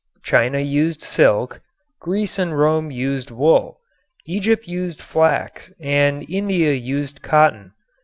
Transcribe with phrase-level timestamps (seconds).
[0.23, 1.61] China used silk,
[1.99, 3.81] Greece and Rome used wool,
[4.25, 7.73] Egypt used flax and India used cotton.